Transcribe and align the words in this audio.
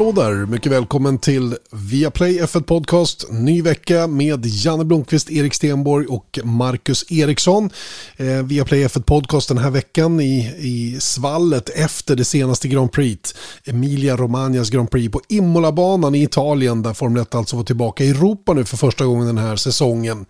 Hallå 0.00 0.12
där, 0.12 0.46
mycket 0.46 0.72
välkommen 0.72 1.18
till 1.18 1.56
Viaplay 1.70 2.40
F1 2.40 2.62
Podcast. 2.62 3.26
Ny 3.30 3.62
vecka 3.62 4.06
med 4.06 4.46
Janne 4.46 4.84
Blomqvist, 4.84 5.30
Erik 5.30 5.54
Stenborg 5.54 6.06
och 6.06 6.38
Marcus 6.44 7.12
Eriksson. 7.12 7.70
Eh, 8.16 8.26
Viaplay 8.26 8.86
F1 8.86 9.02
Podcast 9.02 9.48
den 9.48 9.58
här 9.58 9.70
veckan 9.70 10.20
i, 10.20 10.54
i 10.58 11.00
svallet 11.00 11.68
efter 11.68 12.16
det 12.16 12.24
senaste 12.24 12.68
Grand 12.68 12.92
Prix. 12.92 13.34
Emilia 13.64 14.16
Romagnas 14.16 14.70
Grand 14.70 14.90
Prix 14.90 15.12
på 15.12 15.20
Imola-banan 15.28 16.14
i 16.14 16.22
Italien 16.22 16.82
där 16.82 16.94
Formel 16.94 17.22
1 17.22 17.34
alltså 17.34 17.56
var 17.56 17.64
tillbaka 17.64 18.04
i 18.04 18.10
Europa 18.10 18.52
nu 18.52 18.64
för 18.64 18.76
första 18.76 19.04
gången 19.04 19.26
den 19.26 19.38
här 19.38 19.56
säsongen. 19.56 20.26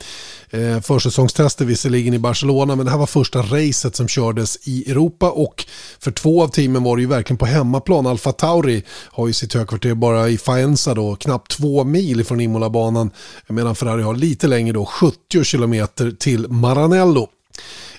Eh, 0.50 0.80
försäsongstester 0.80 1.64
visserligen 1.64 2.14
i 2.14 2.18
Barcelona 2.18 2.76
men 2.76 2.86
det 2.86 2.90
här 2.90 2.98
var 2.98 3.06
första 3.06 3.42
racet 3.42 3.96
som 3.96 4.08
kördes 4.08 4.68
i 4.68 4.90
Europa 4.90 5.30
och 5.30 5.64
för 5.98 6.10
två 6.10 6.42
av 6.42 6.48
teamen 6.48 6.82
var 6.82 6.96
det 6.96 7.02
ju 7.02 7.08
verkligen 7.08 7.38
på 7.38 7.46
hemmaplan. 7.46 8.06
Alfa 8.06 8.32
Tauri 8.32 8.84
har 8.88 9.26
ju 9.26 9.32
sitt 9.32 9.59
högkvarter 9.60 9.94
bara 9.94 10.28
i 10.28 10.38
Faenza 10.38 10.94
då, 10.94 11.16
knappt 11.16 11.50
två 11.50 11.84
mil 11.84 12.24
från 12.24 12.40
Imola-banan. 12.40 13.10
Medan 13.48 13.74
Ferrari 13.74 14.02
har 14.02 14.14
lite 14.14 14.46
längre 14.46 14.72
då, 14.72 14.84
70 14.84 15.44
kilometer 15.44 16.10
till 16.10 16.48
Maranello. 16.48 17.28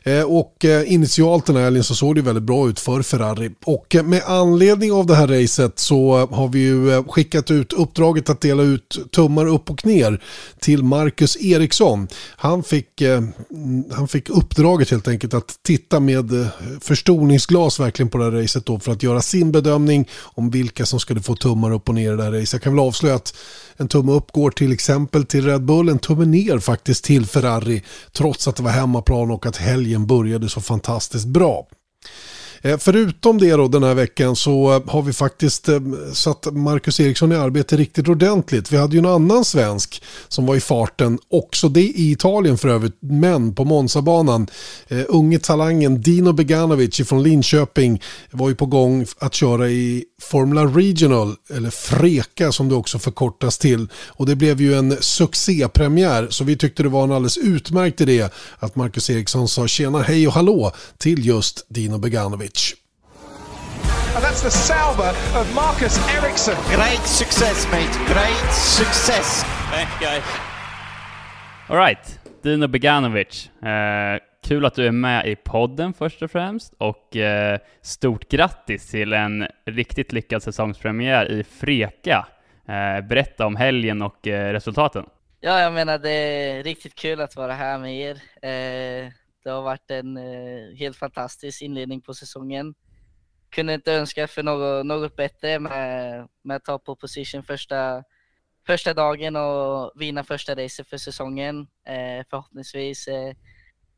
Eh, 0.03 0.23
och 0.23 0.65
eh, 0.65 0.93
initialt 0.93 1.45
den 1.45 1.55
här 1.55 1.63
helgen 1.63 1.83
så 1.83 1.95
såg 1.95 2.15
det 2.15 2.21
väldigt 2.21 2.43
bra 2.43 2.69
ut 2.69 2.79
för 2.79 3.01
Ferrari. 3.01 3.51
Och 3.65 3.95
eh, 3.95 4.03
med 4.03 4.23
anledning 4.25 4.91
av 4.91 5.05
det 5.05 5.15
här 5.15 5.27
racet 5.27 5.79
så 5.79 6.27
har 6.31 6.47
vi 6.47 6.59
ju 6.59 7.03
skickat 7.03 7.51
ut 7.51 7.73
uppdraget 7.73 8.29
att 8.29 8.41
dela 8.41 8.63
ut 8.63 8.97
tummar 9.11 9.47
upp 9.47 9.69
och 9.69 9.85
ner 9.85 10.23
till 10.59 10.83
Marcus 10.83 11.37
Eriksson. 11.41 12.07
Han 12.37 12.63
fick, 12.63 13.01
mm, 13.01 13.33
han 13.91 14.07
fick 14.07 14.29
uppdraget 14.29 14.89
helt 14.91 15.07
enkelt 15.07 15.33
att 15.33 15.59
titta 15.63 15.99
med 15.99 16.47
förstoringsglas 16.81 17.79
verkligen 17.79 18.09
på 18.09 18.17
det 18.17 18.23
här 18.23 18.31
racet 18.31 18.65
då 18.65 18.79
för 18.79 18.91
att 18.91 19.03
göra 19.03 19.21
sin 19.21 19.51
bedömning 19.51 20.09
om 20.21 20.49
vilka 20.49 20.85
som 20.85 20.99
skulle 20.99 21.21
få 21.21 21.35
tummar 21.35 21.71
upp 21.71 21.89
och 21.89 21.95
ner 21.95 22.13
i 22.13 22.15
det 22.15 22.23
här 22.23 22.31
racet. 22.31 22.53
Jag 22.53 22.61
kan 22.61 22.73
väl 22.73 22.85
avslöja 22.85 23.15
att 23.15 23.35
en 23.77 23.87
tumme 23.87 24.11
upp 24.11 24.31
går 24.31 24.51
till 24.51 24.71
exempel 24.71 25.25
till 25.25 25.45
Red 25.45 25.65
Bull, 25.65 25.89
en 25.89 25.99
tumme 25.99 26.25
ner 26.25 26.59
faktiskt 26.59 27.03
till 27.03 27.25
Ferrari 27.25 27.83
trots 28.11 28.47
att 28.47 28.55
det 28.55 28.63
var 28.63 28.71
hemmaplan 28.71 29.31
och 29.31 29.45
att 29.45 29.57
helgen 29.57 29.90
började 29.99 30.49
så 30.49 30.61
fantastiskt 30.61 31.27
bra. 31.27 31.67
Eh, 32.61 32.77
förutom 32.77 33.37
det 33.37 33.51
då 33.51 33.67
den 33.67 33.83
här 33.83 33.93
veckan 33.93 34.35
så 34.35 34.75
eh, 34.75 34.81
har 34.87 35.01
vi 35.01 35.13
faktiskt 35.13 35.69
eh, 35.69 35.79
satt 36.13 36.47
Marcus 36.51 36.99
Eriksson 36.99 37.31
i 37.31 37.35
arbete 37.35 37.77
riktigt 37.77 38.07
ordentligt. 38.07 38.71
Vi 38.71 38.77
hade 38.77 38.93
ju 38.93 38.99
en 38.99 39.05
annan 39.05 39.45
svensk 39.45 40.03
som 40.27 40.45
var 40.45 40.55
i 40.55 40.59
farten, 40.59 41.19
också 41.29 41.69
det 41.69 41.81
i 41.81 42.11
Italien 42.11 42.57
för 42.57 42.69
övrigt, 42.69 42.97
men 42.99 43.55
på 43.55 43.65
Monzabanan. 43.65 44.47
unge 45.07 45.39
talangen 45.39 46.01
Dino 46.01 46.33
Beganovic 46.33 47.07
från 47.07 47.23
Linköping 47.23 48.01
var 48.31 48.49
ju 48.49 48.55
på 48.55 48.65
gång 48.65 49.05
att 49.19 49.33
köra 49.33 49.69
i 49.69 50.05
Formula 50.21 50.65
Regional, 50.65 51.35
eller 51.49 51.69
Freka 51.69 52.51
som 52.51 52.69
det 52.69 52.75
också 52.75 52.99
förkortas 52.99 53.57
till. 53.57 53.87
Och 54.07 54.25
det 54.25 54.35
blev 54.35 54.61
ju 54.61 54.73
en 54.73 54.97
succépremiär, 54.99 56.27
så 56.29 56.43
vi 56.43 56.57
tyckte 56.57 56.83
det 56.83 56.89
var 56.89 57.03
en 57.03 57.11
alldeles 57.11 57.37
utmärkt 57.37 58.01
idé 58.01 58.29
att 58.59 58.75
Marcus 58.75 59.09
Eriksson 59.09 59.47
sa 59.47 59.67
tjena, 59.67 60.01
hej 60.01 60.27
och 60.27 60.33
hallå 60.33 60.71
till 60.97 61.25
just 61.25 61.65
Dino 61.69 61.97
Beganovic. 61.97 62.50
And 64.15 64.23
that's 64.23 64.41
the 64.41 64.51
salver 64.51 65.09
of 65.39 65.55
Marcus 65.55 65.97
Ericsson. 66.09 66.55
Great 66.75 67.07
success, 67.07 67.67
mate. 67.71 68.13
Great 68.13 68.53
success. 68.53 69.43
Thank 69.71 70.01
you. 70.01 70.21
All 71.69 71.77
right, 71.77 72.19
Dino 72.43 72.67
Beganovic. 72.67 73.49
Eh, 73.63 74.19
kul 74.43 74.65
att 74.65 74.75
du 74.75 74.87
är 74.87 74.91
med 74.91 75.27
i 75.27 75.35
podden 75.35 75.93
först 75.93 76.21
och 76.21 76.31
främst 76.31 76.73
och 76.77 77.15
eh, 77.15 77.59
stort 77.81 78.29
grattis 78.29 78.91
till 78.91 79.13
en 79.13 79.47
riktigt 79.65 80.11
lyckad 80.11 80.43
säsongspremiär 80.43 81.31
i 81.31 81.43
Freka. 81.43 82.27
Eh, 82.67 83.07
berätta 83.07 83.45
om 83.45 83.55
helgen 83.55 84.01
och 84.01 84.27
eh, 84.27 84.53
resultaten. 84.53 85.05
Ja, 85.39 85.59
jag 85.59 85.73
menar 85.73 85.97
det 85.97 86.09
är 86.09 86.63
riktigt 86.63 86.95
kul 86.95 87.21
att 87.21 87.35
vara 87.35 87.53
här 87.53 87.77
med 87.77 87.95
er. 87.95 88.21
Det 89.43 89.49
har 89.49 89.61
varit 89.61 89.91
en 89.91 90.17
eh, 90.17 90.75
helt 90.77 90.97
fantastisk 90.97 91.61
inledning 91.61 92.01
på 92.01 92.13
säsongen. 92.13 92.75
Kunde 93.49 93.73
inte 93.73 93.93
önska 93.93 94.27
för 94.27 94.43
något, 94.43 94.85
något 94.85 95.15
bättre 95.15 95.59
med, 95.59 96.27
med 96.41 96.57
att 96.57 96.65
ta 96.65 96.79
på 96.79 96.95
position 96.95 97.43
första, 97.43 98.03
första 98.67 98.93
dagen 98.93 99.35
och 99.35 99.91
vinna 99.95 100.23
första 100.23 100.55
racet 100.55 100.87
för 100.87 100.97
säsongen. 100.97 101.67
Eh, 101.87 102.25
förhoppningsvis. 102.29 103.07
Eh, 103.07 103.33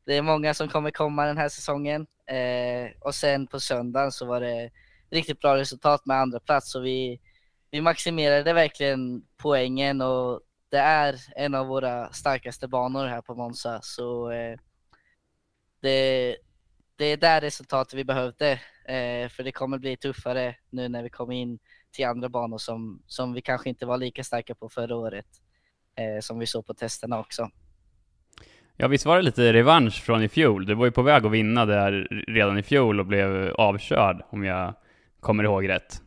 det 0.05 0.17
är 0.17 0.21
många 0.21 0.53
som 0.53 0.67
kommer 0.67 0.91
komma 0.91 1.25
den 1.25 1.37
här 1.37 1.49
säsongen. 1.49 2.07
Eh, 2.27 2.91
och 2.99 3.15
sen 3.15 3.47
på 3.47 3.59
söndagen 3.59 4.11
så 4.11 4.25
var 4.25 4.41
det 4.41 4.69
riktigt 5.11 5.39
bra 5.39 5.57
resultat 5.57 6.05
med 6.05 6.17
andra 6.17 6.39
plats 6.39 6.71
så 6.71 6.79
vi, 6.79 7.19
vi 7.71 7.81
maximerade 7.81 8.53
verkligen 8.53 9.23
poängen 9.37 10.01
och 10.01 10.41
det 10.69 10.79
är 10.79 11.15
en 11.35 11.55
av 11.55 11.67
våra 11.67 12.13
starkaste 12.13 12.67
banor 12.67 13.05
här 13.05 13.21
på 13.21 13.35
Monza. 13.35 13.79
Så 13.81 14.31
eh, 14.31 14.57
det, 15.83 16.35
det 16.95 17.05
är 17.05 17.17
där 17.17 17.41
resultatet 17.41 17.94
vi 17.94 18.03
behövde. 18.03 18.51
Eh, 18.85 19.29
för 19.29 19.44
det 19.44 19.51
kommer 19.51 19.77
bli 19.77 19.97
tuffare 19.97 20.55
nu 20.69 20.89
när 20.89 21.03
vi 21.03 21.09
kommer 21.09 21.33
in 21.33 21.59
till 21.91 22.05
andra 22.05 22.29
banor 22.29 22.57
som, 22.57 23.01
som 23.07 23.33
vi 23.33 23.41
kanske 23.41 23.69
inte 23.69 23.85
var 23.85 23.97
lika 23.97 24.23
starka 24.23 24.55
på 24.55 24.69
förra 24.69 24.95
året. 24.95 25.25
Eh, 25.95 26.22
som 26.22 26.39
vi 26.39 26.45
såg 26.45 26.66
på 26.66 26.73
testerna 26.73 27.19
också. 27.19 27.49
Ja, 28.77 28.88
visst 28.88 29.05
var 29.05 29.17
det 29.17 29.22
lite 29.22 29.53
revansch 29.53 30.03
från 30.03 30.23
i 30.23 30.29
fjol? 30.29 30.66
Du 30.66 30.75
var 30.75 30.85
ju 30.85 30.91
på 30.91 31.01
väg 31.01 31.25
att 31.25 31.31
vinna 31.31 31.66
där 31.66 32.07
redan 32.27 32.57
i 32.57 32.63
fjol 32.63 32.99
och 32.99 33.05
blev 33.05 33.53
avkörd, 33.55 34.25
om 34.29 34.43
jag 34.43 34.73
kommer 35.19 35.43
ihåg 35.43 35.69
rätt. 35.69 36.01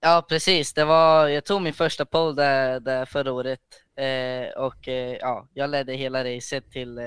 Ja, 0.00 0.26
precis. 0.28 0.72
Det 0.72 0.84
var, 0.84 1.28
jag 1.28 1.44
tog 1.44 1.62
min 1.62 1.72
första 1.72 2.04
pole 2.04 2.42
där, 2.42 2.80
där 2.80 3.04
förra 3.04 3.32
året 3.32 3.60
eh, 3.96 4.62
och 4.62 4.88
eh, 4.88 5.16
ja, 5.20 5.48
jag 5.54 5.70
ledde 5.70 5.92
hela 5.92 6.24
racet 6.24 6.70
till 6.70 6.98
eh, 6.98 7.04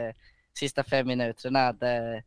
sista 0.60 0.84
fem 0.84 1.08
minuterna. 1.08 1.72
Det, 1.72 2.24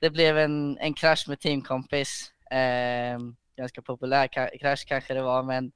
det 0.00 0.10
blev 0.10 0.38
en, 0.38 0.78
en 0.78 0.94
krasch 0.94 1.28
med 1.28 1.40
teamkompis. 1.40 2.32
Eh, 2.50 3.18
ganska 3.56 3.82
populär 3.82 4.28
krasch 4.60 4.84
kanske 4.84 5.14
det 5.14 5.22
var, 5.22 5.42
men 5.42 5.72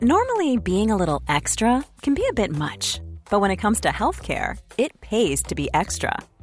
Normally 0.00 0.56
being 0.56 0.90
a 0.90 0.96
little 0.96 1.20
extra 1.28 1.84
can 2.00 2.14
be 2.14 2.26
a 2.28 2.32
bit 2.32 2.50
much, 2.50 3.00
but 3.30 3.40
when 3.40 3.52
it 3.52 3.58
comes 3.58 3.80
to 3.80 3.88
healthcare, 3.88 4.58
it 4.76 5.00
pays 5.00 5.42
to 5.44 5.54
be 5.54 5.68
extra. 5.74 6.18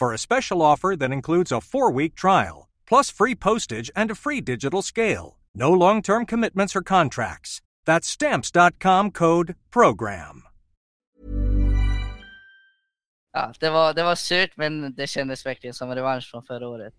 for 0.00 0.14
a 0.14 0.18
special 0.18 0.62
offer 0.62 0.96
that 0.96 1.12
includes 1.12 1.52
a 1.52 1.60
four 1.60 1.92
week 1.92 2.14
trial, 2.14 2.68
plus 2.86 3.12
free 3.12 3.34
postage 3.34 3.90
and 3.94 4.10
a 4.10 4.14
free 4.14 4.40
digital 4.40 4.82
scale. 4.82 5.36
No 5.54 5.72
long 5.72 6.02
term 6.02 6.26
commitments 6.26 6.74
or 6.74 6.82
contracts. 6.82 7.60
That's 7.84 8.08
stamps.com 8.08 9.10
code 9.10 9.54
program. 9.70 10.42
Ja, 13.32 13.52
det 13.60 13.70
var, 13.70 13.94
det 13.94 14.02
var 14.02 14.14
surt, 14.14 14.56
men 14.56 14.94
det 14.94 15.06
kändes 15.06 15.46
verkligen 15.46 15.74
som 15.74 15.90
revansch 15.90 16.30
från 16.30 16.42
förra 16.42 16.68
året. 16.68 16.94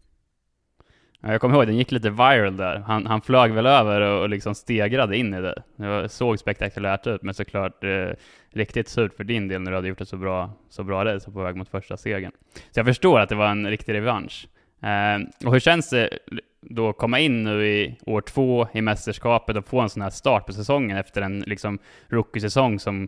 Jag 1.24 1.42
kommer 1.42 1.56
ihåg, 1.56 1.68
den 1.68 1.78
gick 1.78 1.92
lite 1.92 2.10
viral 2.10 2.58
där. 2.58 2.80
Han, 2.80 3.06
han 3.06 3.22
flög 3.22 3.52
väl 3.52 3.66
över 3.66 4.02
och, 4.02 4.22
och 4.22 4.30
liksom 4.30 4.56
stegrade 4.56 5.18
in 5.18 5.34
i 5.34 5.42
det. 5.42 5.64
Det 5.76 6.10
såg 6.10 6.40
spektakulärt 6.40 7.08
ut, 7.08 7.22
men 7.22 7.34
såklart 7.34 7.84
eh, 7.84 8.10
riktigt 8.50 8.90
surt 8.90 9.14
för 9.18 9.24
din 9.24 9.48
del 9.48 9.62
när 9.62 9.72
du 9.72 9.78
hade 9.78 9.88
gjort 9.88 10.02
ett 10.02 10.08
så 10.08 10.18
bra, 10.18 10.54
så 10.70 10.84
bra 10.84 11.06
race 11.06 11.32
på 11.32 11.44
väg 11.44 11.56
mot 11.56 11.70
första 11.70 11.98
segern. 11.98 12.32
Så 12.54 12.80
jag 12.80 12.86
förstår 12.86 13.20
att 13.20 13.30
det 13.30 13.36
var 13.36 13.48
en 13.48 13.70
riktig 13.70 13.94
revansch. 13.94 14.48
Eh, 14.82 15.48
och 15.48 15.54
hur 15.54 15.60
känns 15.60 15.90
det 15.90 16.20
då 16.62 16.90
att 16.90 16.98
komma 16.98 17.20
in 17.20 17.44
nu 17.44 17.68
i 17.68 17.98
år 18.06 18.22
två 18.22 18.68
i 18.74 18.82
mästerskapet 18.82 19.58
och 19.58 19.68
få 19.68 19.80
en 19.80 19.90
sån 19.90 20.02
här 20.02 20.10
start 20.10 20.46
på 20.46 20.54
säsongen 20.54 20.98
efter 20.98 21.22
en 21.22 21.40
liksom 21.40 21.80
rookie-säsong 22.08 22.80
som 22.80 23.08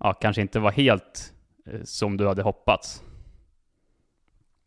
ja, 0.00 0.12
kanske 0.12 0.42
inte 0.42 0.60
var 0.60 0.72
helt 0.72 1.32
eh, 1.66 1.82
som 1.84 2.16
du 2.16 2.26
hade 2.26 2.42
hoppats? 2.42 3.02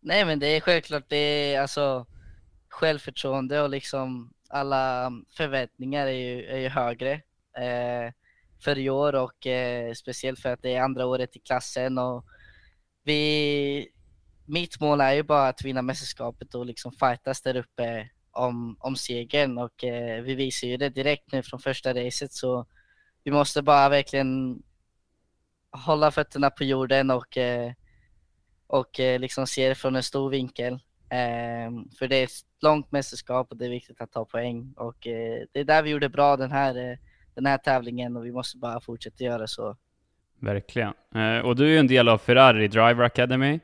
Nej 0.01 0.25
men 0.25 0.39
det 0.39 0.47
är 0.47 0.59
självklart, 0.59 1.03
det 1.07 1.53
är 1.53 1.61
alltså 1.61 2.05
självförtroende 2.75 3.61
och 3.61 3.69
liksom 3.69 4.33
alla 4.49 5.11
förväntningar 5.37 6.07
är 6.07 6.11
ju, 6.11 6.45
är 6.45 6.57
ju 6.57 6.69
högre 6.69 7.11
eh, 7.57 8.13
för 8.63 8.77
i 8.77 8.89
år 8.89 9.15
och 9.15 9.47
eh, 9.47 9.93
speciellt 9.93 10.39
för 10.39 10.53
att 10.53 10.61
det 10.61 10.75
är 10.75 10.81
andra 10.81 11.05
året 11.05 11.35
i 11.35 11.39
klassen 11.39 11.97
och 11.97 12.25
vi, 13.03 13.87
mitt 14.45 14.79
mål 14.79 15.01
är 15.01 15.13
ju 15.13 15.23
bara 15.23 15.47
att 15.47 15.63
vinna 15.63 15.81
mästerskapet 15.81 16.55
och 16.55 16.65
liksom 16.65 16.91
fightas 16.91 17.41
där 17.41 17.55
uppe 17.55 18.09
om, 18.31 18.77
om 18.79 18.95
segern 18.95 19.57
och 19.57 19.83
eh, 19.83 20.21
vi 20.21 20.35
visar 20.35 20.67
ju 20.67 20.77
det 20.77 20.89
direkt 20.89 21.31
nu 21.31 21.43
från 21.43 21.59
första 21.59 21.93
racet 21.93 22.33
så 22.33 22.65
vi 23.23 23.31
måste 23.31 23.61
bara 23.61 23.89
verkligen 23.89 24.63
hålla 25.71 26.11
fötterna 26.11 26.49
på 26.49 26.63
jorden 26.63 27.11
och, 27.11 27.37
eh, 27.37 27.73
och 28.67 28.99
eh, 28.99 29.19
liksom 29.19 29.47
se 29.47 29.69
det 29.69 29.75
från 29.75 29.95
en 29.95 30.03
stor 30.03 30.29
vinkel. 30.29 30.79
Ehm, 31.09 31.89
för 31.99 32.07
det 32.07 32.15
är 32.15 32.23
ett 32.23 32.31
långt 32.61 32.91
mästerskap 32.91 33.51
och 33.51 33.57
det 33.57 33.65
är 33.65 33.69
viktigt 33.69 34.01
att 34.01 34.11
ta 34.11 34.25
poäng 34.25 34.73
och 34.77 35.07
eh, 35.07 35.43
det 35.51 35.59
är 35.59 35.63
där 35.63 35.83
vi 35.83 35.89
gjorde 35.89 36.09
bra 36.09 36.37
den 36.37 36.51
här, 36.51 36.91
eh, 36.91 36.97
den 37.35 37.45
här 37.45 37.57
tävlingen 37.57 38.17
och 38.17 38.25
vi 38.25 38.31
måste 38.31 38.57
bara 38.57 38.79
fortsätta 38.79 39.23
göra 39.23 39.47
så. 39.47 39.77
Verkligen. 40.39 40.93
Eh, 41.15 41.39
och 41.39 41.55
du 41.55 41.65
är 41.65 41.69
ju 41.69 41.77
en 41.77 41.87
del 41.87 42.09
av 42.09 42.17
Ferrari 42.17 42.67
Driver 42.67 43.03
Academy. 43.03 43.59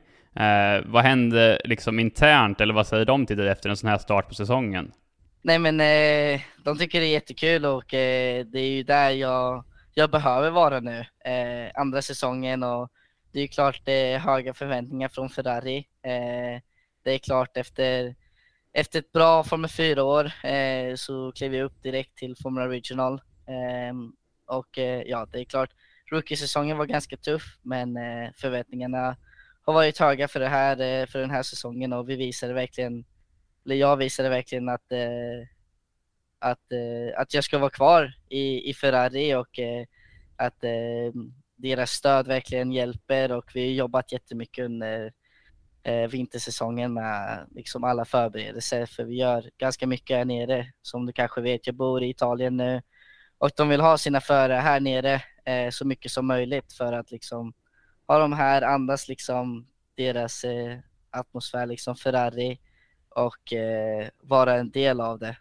vad 0.84 1.02
hände 1.02 1.60
liksom 1.64 1.98
internt, 1.98 2.60
eller 2.60 2.74
vad 2.74 2.86
säger 2.86 3.04
de 3.04 3.26
till 3.26 3.36
dig 3.36 3.48
efter 3.48 3.70
en 3.70 3.76
sån 3.76 3.88
här 3.88 3.98
start 3.98 4.28
på 4.28 4.34
säsongen? 4.34 4.92
Nej 5.42 5.58
men 5.58 5.78
de 6.64 6.78
tycker 6.78 7.00
det 7.00 7.06
är 7.06 7.12
jättekul 7.12 7.64
och 7.64 7.84
det 7.90 8.58
är 8.58 8.70
ju 8.70 8.82
där 8.82 9.10
jag, 9.10 9.64
jag 9.94 10.10
behöver 10.10 10.50
vara 10.50 10.80
nu, 10.80 11.04
andra 11.74 12.02
säsongen 12.02 12.62
och 12.62 12.88
det 13.32 13.40
är 13.40 13.46
klart 13.46 13.80
det 13.84 14.12
är 14.12 14.18
höga 14.18 14.54
förväntningar 14.54 15.08
från 15.08 15.28
Ferrari 15.28 15.86
det 17.02 17.10
är 17.12 17.18
klart 17.18 17.56
efter, 17.56 18.14
efter 18.72 18.98
ett 18.98 19.12
bra 19.12 19.44
Formel 19.44 19.70
4-år 19.70 20.32
eh, 20.46 20.94
så 20.94 21.32
klev 21.32 21.54
jag 21.54 21.64
upp 21.64 21.82
direkt 21.82 22.16
till 22.16 22.36
Formula 22.36 22.68
Regional. 22.68 23.14
Eh, 23.46 23.94
och 24.46 24.78
eh, 24.78 25.02
ja, 25.02 25.26
det 25.32 25.40
är 25.40 25.44
klart, 25.44 25.70
rookie-säsongen 26.10 26.78
var 26.78 26.86
ganska 26.86 27.16
tuff, 27.16 27.58
men 27.62 27.96
eh, 27.96 28.30
förväntningarna 28.36 29.16
har 29.64 29.74
varit 29.74 29.98
höga 29.98 30.28
för, 30.28 30.40
det 30.40 30.48
här, 30.48 30.80
eh, 30.80 31.06
för 31.06 31.18
den 31.18 31.30
här 31.30 31.42
säsongen 31.42 31.92
och 31.92 32.08
vi 32.08 32.16
visade 32.16 32.52
verkligen, 32.52 33.04
eller 33.64 33.76
jag 33.76 33.96
visade 33.96 34.28
verkligen 34.28 34.68
att, 34.68 34.92
eh, 34.92 35.48
att, 36.38 36.72
eh, 36.72 37.20
att 37.20 37.34
jag 37.34 37.44
ska 37.44 37.58
vara 37.58 37.70
kvar 37.70 38.12
i, 38.28 38.70
i 38.70 38.74
Ferrari 38.74 39.34
och 39.34 39.58
eh, 39.58 39.84
att 40.36 40.64
eh, 40.64 41.12
deras 41.56 41.90
stöd 41.90 42.26
verkligen 42.26 42.72
hjälper 42.72 43.32
och 43.32 43.50
vi 43.54 43.60
har 43.60 43.72
jobbat 43.72 44.12
jättemycket 44.12 44.64
under 44.64 45.12
eh, 45.82 46.08
vintersäsongen 46.08 46.94
med 46.94 47.46
liksom 47.50 47.84
alla 47.84 48.04
förberedelser 48.04 48.86
för 48.86 49.04
vi 49.04 49.14
gör 49.14 49.50
ganska 49.58 49.86
mycket 49.86 50.16
här 50.16 50.24
nere. 50.24 50.66
Som 50.82 51.06
du 51.06 51.12
kanske 51.12 51.40
vet, 51.40 51.66
jag 51.66 51.76
bor 51.76 52.02
i 52.02 52.10
Italien 52.10 52.56
nu 52.56 52.82
och 53.38 53.50
de 53.56 53.68
vill 53.68 53.80
ha 53.80 53.98
sina 53.98 54.20
förare 54.20 54.60
här 54.60 54.80
nere 54.80 55.14
eh, 55.44 55.70
så 55.70 55.86
mycket 55.86 56.12
som 56.12 56.26
möjligt 56.26 56.72
för 56.72 56.92
att 56.92 57.10
liksom 57.10 57.52
ha 58.06 58.18
dem 58.18 58.32
här, 58.32 58.62
andas 58.62 59.08
liksom 59.08 59.66
deras 59.96 60.44
eh, 60.44 60.78
atmosfär, 61.10 61.66
liksom 61.66 61.96
Ferrari 61.96 62.58
och 63.08 63.52
eh, 63.52 64.08
vara 64.20 64.54
en 64.54 64.70
del 64.70 65.00
av 65.00 65.18
det. 65.18 65.36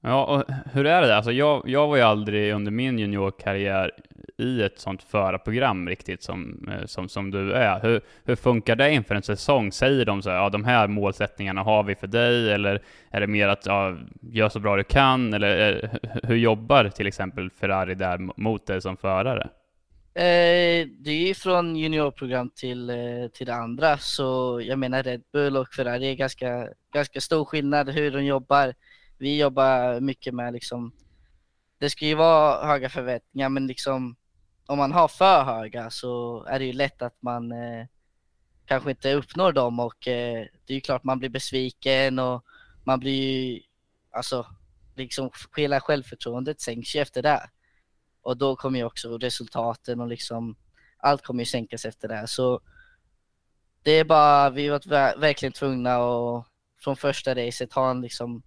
Ja, 0.00 0.24
och 0.24 0.54
hur 0.72 0.86
är 0.86 1.02
det? 1.02 1.16
Alltså 1.16 1.32
jag, 1.32 1.62
jag 1.68 1.88
var 1.88 1.96
ju 1.96 2.02
aldrig 2.02 2.54
under 2.54 2.72
min 2.72 2.98
juniorkarriär 2.98 3.90
i 4.36 4.62
ett 4.62 4.78
sånt 4.78 5.02
förarprogram 5.02 5.88
riktigt 5.88 6.22
som, 6.22 6.68
eh, 6.72 6.86
som, 6.86 7.08
som 7.08 7.30
du 7.30 7.52
är. 7.52 7.80
Hur, 7.80 8.00
hur 8.24 8.36
funkar 8.36 8.76
det 8.76 8.92
inför 8.92 9.14
en 9.14 9.22
säsong? 9.22 9.72
Säger 9.72 10.04
de 10.04 10.22
så 10.22 10.30
här, 10.30 10.36
ja 10.36 10.50
de 10.50 10.64
här 10.64 10.88
målsättningarna 10.88 11.62
har 11.62 11.82
vi 11.82 11.94
för 11.94 12.06
dig, 12.06 12.52
eller 12.52 12.82
är 13.10 13.20
det 13.20 13.26
mer 13.26 13.48
att 13.48 13.66
ja, 13.66 13.96
gör 14.20 14.48
så 14.48 14.60
bra 14.60 14.76
du 14.76 14.84
kan, 14.84 15.34
eller 15.34 15.82
eh, 15.84 15.90
hur 16.22 16.36
jobbar 16.36 16.88
till 16.88 17.06
exempel 17.06 17.50
Ferrari 17.50 17.94
där 17.94 18.18
mot 18.36 18.66
dig 18.66 18.80
som 18.80 18.96
förare? 18.96 19.48
Eh, 20.16 20.86
det 20.98 21.10
är 21.10 21.26
ju 21.26 21.34
från 21.34 21.76
juniorprogram 21.76 22.50
till, 22.50 22.90
eh, 22.90 23.28
till 23.32 23.46
det 23.46 23.54
andra, 23.54 23.98
så 23.98 24.60
jag 24.64 24.78
menar 24.78 25.02
Red 25.02 25.22
Bull 25.32 25.56
och 25.56 25.74
Ferrari 25.74 26.10
är 26.10 26.14
ganska, 26.14 26.68
ganska 26.92 27.20
stor 27.20 27.44
skillnad 27.44 27.90
hur 27.90 28.10
de 28.10 28.24
jobbar. 28.24 28.74
Vi 29.18 29.40
jobbar 29.40 30.00
mycket 30.00 30.34
med 30.34 30.52
liksom, 30.52 30.92
det 31.78 31.90
ska 31.90 32.06
ju 32.06 32.14
vara 32.14 32.66
höga 32.66 32.88
förväntningar 32.88 33.48
men 33.48 33.66
liksom 33.66 34.16
om 34.66 34.78
man 34.78 34.92
har 34.92 35.08
för 35.08 35.44
höga 35.44 35.90
så 35.90 36.44
är 36.44 36.58
det 36.58 36.64
ju 36.64 36.72
lätt 36.72 37.02
att 37.02 37.22
man 37.22 37.52
eh, 37.52 37.86
kanske 38.66 38.90
inte 38.90 39.12
uppnår 39.12 39.52
dem 39.52 39.80
och 39.80 40.08
eh, 40.08 40.46
det 40.66 40.72
är 40.72 40.74
ju 40.74 40.80
klart 40.80 41.04
man 41.04 41.18
blir 41.18 41.28
besviken 41.28 42.18
och 42.18 42.44
man 42.84 43.00
blir 43.00 43.22
ju, 43.22 43.60
alltså 44.10 44.46
liksom 44.94 45.30
hela 45.56 45.80
självförtroendet 45.80 46.60
sänks 46.60 46.96
ju 46.96 47.00
efter 47.00 47.22
det. 47.22 47.50
Och 48.22 48.36
då 48.36 48.56
kommer 48.56 48.78
ju 48.78 48.84
också 48.84 49.18
resultaten 49.18 50.00
och 50.00 50.08
liksom 50.08 50.56
allt 50.98 51.22
kommer 51.22 51.40
ju 51.40 51.46
sänkas 51.46 51.84
efter 51.84 52.08
det. 52.08 52.26
Så 52.26 52.60
det 53.82 53.90
är 53.90 54.04
bara, 54.04 54.50
vi 54.50 54.68
var 54.68 55.20
verkligen 55.20 55.52
tvungna 55.52 55.96
att 55.96 56.46
från 56.80 56.96
första 56.96 57.34
racet 57.34 57.72
ha 57.72 57.90
en 57.90 58.00
liksom 58.00 58.42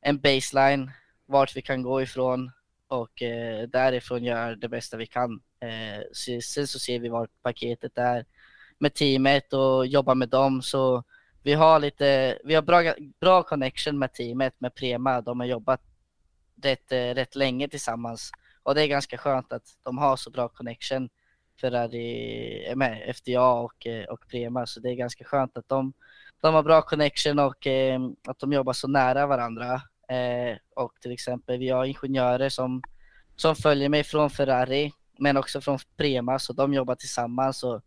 en 0.00 0.20
baseline 0.20 0.90
vart 1.26 1.56
vi 1.56 1.62
kan 1.62 1.82
gå 1.82 2.02
ifrån 2.02 2.50
och 2.88 3.22
eh, 3.22 3.68
därifrån 3.68 4.24
gör 4.24 4.56
det 4.56 4.68
bästa 4.68 4.96
vi 4.96 5.06
kan. 5.06 5.40
Eh, 5.60 6.02
sen 6.42 6.66
så 6.66 6.78
ser 6.78 7.00
vi 7.00 7.08
vart 7.08 7.42
paketet 7.42 7.98
är 7.98 8.24
med 8.78 8.94
teamet 8.94 9.52
och 9.52 9.86
jobbar 9.86 10.14
med 10.14 10.28
dem 10.28 10.62
så 10.62 11.04
vi 11.42 11.52
har 11.52 11.80
lite, 11.80 12.38
vi 12.44 12.54
har 12.54 12.62
bra, 12.62 12.94
bra 13.20 13.42
connection 13.42 13.98
med 13.98 14.12
teamet, 14.12 14.54
med 14.58 14.74
Prema. 14.74 15.20
De 15.20 15.40
har 15.40 15.46
jobbat 15.46 15.80
rätt, 16.62 16.92
eh, 16.92 17.14
rätt 17.14 17.34
länge 17.34 17.68
tillsammans 17.68 18.30
och 18.62 18.74
det 18.74 18.82
är 18.82 18.86
ganska 18.86 19.18
skönt 19.18 19.52
att 19.52 19.62
de 19.82 19.98
har 19.98 20.16
så 20.16 20.30
bra 20.30 20.48
connection 20.48 21.08
Ferrari 21.60 22.66
eh, 22.68 22.76
med, 22.76 23.16
FDA 23.16 23.52
och, 23.52 23.86
eh, 23.86 24.04
och 24.04 24.28
Prema, 24.28 24.66
så 24.66 24.80
det 24.80 24.90
är 24.90 24.94
ganska 24.94 25.24
skönt 25.24 25.56
att 25.56 25.68
de, 25.68 25.92
de 26.40 26.54
har 26.54 26.62
bra 26.62 26.82
connection 26.82 27.38
och 27.38 27.66
att 28.28 28.38
de 28.38 28.52
jobbar 28.52 28.72
så 28.72 28.88
nära 28.88 29.26
varandra. 29.26 29.82
Eh, 30.08 30.56
och 30.74 30.92
till 31.00 31.12
exempel 31.12 31.58
vi 31.58 31.68
har 31.68 31.84
ingenjörer 31.84 32.48
som, 32.48 32.82
som 33.36 33.56
följer 33.56 33.88
mig 33.88 34.04
från 34.04 34.30
Ferrari 34.30 34.92
men 35.18 35.36
också 35.36 35.60
från 35.60 35.78
Prema 35.96 36.38
så 36.38 36.52
de 36.52 36.74
jobbar 36.74 36.94
tillsammans 36.94 37.62
och 37.64 37.82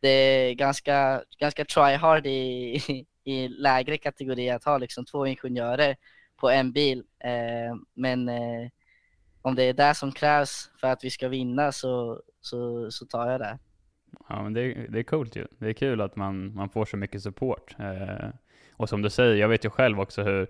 det 0.00 0.08
är 0.08 0.54
ganska, 0.54 1.22
ganska 1.38 1.64
try 1.64 1.94
hard 1.94 2.26
i, 2.26 3.06
i 3.24 3.48
lägre 3.48 3.98
kategori 3.98 4.50
att 4.50 4.64
ha 4.64 4.78
liksom 4.78 5.04
två 5.04 5.26
ingenjörer 5.26 5.96
på 6.36 6.50
en 6.50 6.72
bil. 6.72 7.04
Eh, 7.18 7.76
men 7.94 8.28
eh, 8.28 8.68
om 9.42 9.54
det 9.54 9.62
är 9.62 9.72
det 9.72 9.94
som 9.94 10.12
krävs 10.12 10.70
för 10.80 10.86
att 10.86 11.04
vi 11.04 11.10
ska 11.10 11.28
vinna 11.28 11.72
så, 11.72 12.20
så, 12.40 12.90
så 12.90 13.06
tar 13.06 13.30
jag 13.30 13.40
det. 13.40 13.58
Ja, 14.28 14.42
men 14.42 14.52
det, 14.52 14.86
det 14.88 14.98
är 14.98 15.02
coolt 15.02 15.36
ju. 15.36 15.46
Det 15.58 15.68
är 15.68 15.72
kul 15.72 16.00
att 16.00 16.16
man, 16.16 16.54
man 16.54 16.68
får 16.68 16.84
så 16.84 16.96
mycket 16.96 17.22
support. 17.22 17.76
Eh, 17.78 18.28
och 18.72 18.88
som 18.88 19.02
du 19.02 19.10
säger, 19.10 19.34
jag 19.34 19.48
vet 19.48 19.64
ju 19.64 19.70
själv 19.70 20.00
också 20.00 20.22
hur 20.22 20.48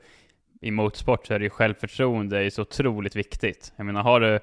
i 0.64 0.70
motorsport 0.70 1.26
så 1.26 1.34
är 1.34 1.38
det 1.38 1.44
ju 1.44 1.50
självförtroende 1.50 2.44
är 2.44 2.50
så 2.50 2.62
otroligt 2.62 3.16
viktigt. 3.16 3.72
Jag 3.76 3.86
menar, 3.86 4.02
har 4.02 4.20
du 4.20 4.38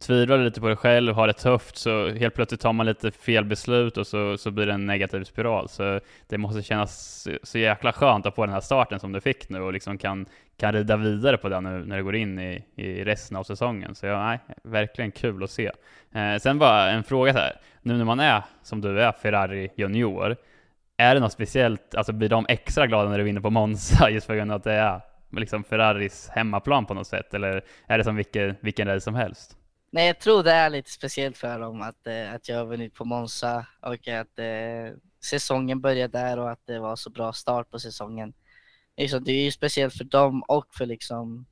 tvivlar 0.00 0.38
lite 0.38 0.60
på 0.60 0.66
dig 0.66 0.76
själv, 0.76 1.14
har 1.14 1.26
det 1.26 1.32
tufft, 1.32 1.76
så 1.76 2.08
helt 2.08 2.34
plötsligt 2.34 2.60
tar 2.60 2.72
man 2.72 2.86
lite 2.86 3.10
fel 3.10 3.44
beslut 3.44 3.96
och 3.96 4.06
så, 4.06 4.38
så 4.38 4.50
blir 4.50 4.66
det 4.66 4.72
en 4.72 4.86
negativ 4.86 5.24
spiral. 5.24 5.68
Så 5.68 6.00
det 6.28 6.38
måste 6.38 6.62
kännas 6.62 7.28
så 7.42 7.58
jäkla 7.58 7.92
skönt 7.92 8.26
att 8.26 8.34
få 8.34 8.46
den 8.46 8.54
här 8.54 8.60
starten 8.60 9.00
som 9.00 9.12
du 9.12 9.20
fick 9.20 9.48
nu 9.48 9.60
och 9.60 9.72
liksom 9.72 9.98
kan, 9.98 10.26
kan 10.56 10.72
rida 10.72 10.96
vidare 10.96 11.36
på 11.36 11.48
den 11.48 11.64
nu 11.64 11.84
när 11.84 11.96
du 11.96 12.04
går 12.04 12.16
in 12.16 12.38
i, 12.38 12.64
i 12.74 13.04
resten 13.04 13.36
av 13.36 13.44
säsongen. 13.44 13.94
Så 13.94 14.06
ja, 14.06 14.26
nej, 14.26 14.38
verkligen 14.64 15.10
kul 15.10 15.44
att 15.44 15.50
se. 15.50 15.70
Eh, 16.14 16.36
sen 16.40 16.58
bara 16.58 16.90
en 16.90 17.04
fråga 17.04 17.32
så 17.32 17.38
här, 17.38 17.52
nu 17.82 17.96
när 17.96 18.04
man 18.04 18.20
är, 18.20 18.42
som 18.62 18.80
du 18.80 19.02
är, 19.02 19.12
Ferrari 19.12 19.70
junior, 19.76 20.36
är 20.96 21.14
det 21.14 21.20
något 21.20 21.32
speciellt, 21.32 21.94
alltså 21.94 22.12
blir 22.12 22.28
de 22.28 22.46
extra 22.48 22.86
glada 22.86 23.10
när 23.10 23.18
du 23.18 23.24
vinner 23.24 23.40
på 23.40 23.50
Monza 23.50 24.10
just 24.10 24.26
för 24.26 24.36
grund 24.36 24.52
av 24.52 24.56
att 24.56 24.64
det 24.64 24.72
är 24.72 25.00
liksom 25.30 25.64
Ferraris 25.64 26.28
hemmaplan 26.28 26.86
på 26.86 26.94
något 26.94 27.06
sätt? 27.06 27.34
Eller 27.34 27.64
är 27.86 27.98
det 27.98 28.04
som 28.04 28.16
vilken, 28.16 28.56
vilken 28.60 28.88
race 28.88 29.04
som 29.04 29.14
helst? 29.14 29.56
Nej, 29.90 30.06
jag 30.06 30.20
tror 30.20 30.42
det 30.42 30.52
är 30.52 30.70
lite 30.70 30.90
speciellt 30.90 31.36
för 31.36 31.58
dem 31.58 31.82
att, 31.82 32.06
eh, 32.06 32.34
att 32.34 32.48
jag 32.48 32.56
har 32.56 32.66
vunnit 32.66 32.94
på 32.94 33.04
Monza 33.04 33.66
och 33.80 34.08
att 34.08 34.38
eh, 34.38 34.96
säsongen 35.24 35.80
började 35.80 36.18
där 36.18 36.38
och 36.38 36.50
att 36.50 36.66
det 36.66 36.78
var 36.78 36.96
så 36.96 37.10
bra 37.10 37.32
start 37.32 37.70
på 37.70 37.78
säsongen. 37.78 38.32
liksom, 38.96 39.24
det 39.24 39.32
är 39.32 39.44
ju 39.44 39.50
speciellt 39.50 39.94
för 39.94 40.04
dem 40.04 40.42
och 40.42 40.74
för 40.74 40.86
liksom 40.86 41.46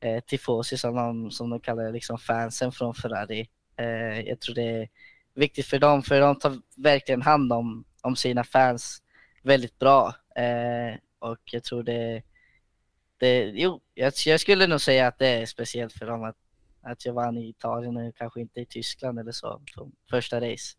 eh, 0.00 0.20
tifosi 0.20 0.78
som 0.78 0.94
de, 0.94 1.30
som 1.30 1.50
de 1.50 1.60
kallar 1.60 1.92
liksom 1.92 2.18
fansen 2.18 2.72
från 2.72 2.94
Ferrari. 2.94 3.48
Eh, 3.76 4.20
jag 4.20 4.40
tror 4.40 4.54
det 4.54 4.82
är 4.82 4.88
viktigt 5.34 5.66
för 5.66 5.78
dem, 5.78 6.02
för 6.02 6.20
de 6.20 6.38
tar 6.38 6.56
verkligen 6.76 7.22
hand 7.22 7.52
om, 7.52 7.84
om 8.02 8.16
sina 8.16 8.44
fans 8.44 9.02
väldigt 9.42 9.78
bra. 9.78 10.14
Eh, 10.36 10.98
och 11.18 11.38
jag 11.44 11.64
tror 11.64 11.82
det, 11.82 12.22
det 13.18 13.44
jo, 13.44 13.80
jag, 13.94 14.12
jag, 14.26 14.40
skulle 14.40 14.66
nog 14.66 14.80
säga 14.80 15.06
att 15.06 15.18
det 15.18 15.28
är 15.28 15.46
speciellt 15.46 15.92
för 15.92 16.06
dem 16.06 16.24
att, 16.24 16.36
att 16.82 17.06
jag 17.06 17.12
vann 17.12 17.36
i 17.36 17.48
Italien 17.48 17.96
och 17.96 18.16
kanske 18.16 18.40
inte 18.40 18.60
i 18.60 18.66
Tyskland 18.66 19.18
eller 19.18 19.32
så, 19.32 19.62
första 20.10 20.40
race. 20.40 20.76